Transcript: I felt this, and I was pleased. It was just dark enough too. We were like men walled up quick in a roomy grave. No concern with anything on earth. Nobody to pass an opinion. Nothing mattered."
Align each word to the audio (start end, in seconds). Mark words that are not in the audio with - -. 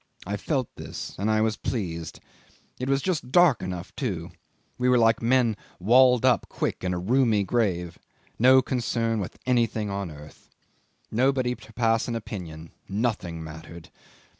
I 0.25 0.35
felt 0.35 0.67
this, 0.77 1.15
and 1.19 1.29
I 1.29 1.41
was 1.41 1.57
pleased. 1.57 2.19
It 2.79 2.89
was 2.89 3.03
just 3.03 3.31
dark 3.31 3.61
enough 3.61 3.95
too. 3.95 4.31
We 4.79 4.89
were 4.89 4.97
like 4.97 5.21
men 5.21 5.55
walled 5.79 6.25
up 6.25 6.47
quick 6.49 6.83
in 6.83 6.91
a 6.91 6.97
roomy 6.97 7.43
grave. 7.43 7.99
No 8.39 8.63
concern 8.63 9.19
with 9.19 9.37
anything 9.45 9.91
on 9.91 10.09
earth. 10.09 10.49
Nobody 11.11 11.53
to 11.53 11.73
pass 11.73 12.07
an 12.07 12.15
opinion. 12.15 12.71
Nothing 12.89 13.43
mattered." 13.43 13.91